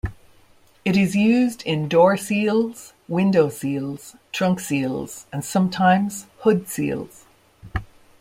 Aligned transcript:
It 0.83 0.97
is 0.97 1.15
used 1.15 1.61
in 1.61 1.87
door 1.87 2.17
seals, 2.17 2.93
window 3.07 3.49
seals, 3.49 4.15
trunk 4.31 4.59
seals, 4.59 5.27
and 5.31 5.45
sometimes 5.45 6.25
hood 6.39 6.67
seals. 6.67 7.25